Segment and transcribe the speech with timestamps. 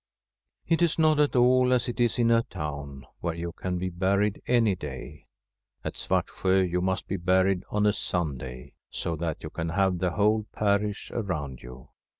[0.67, 3.91] It is not at all as it is in a town, where you can be
[3.91, 5.27] buried any day.
[5.83, 10.09] At Svartsjo you must be buried on a Sunday, so that you can have the
[10.13, 11.89] whole parish around you.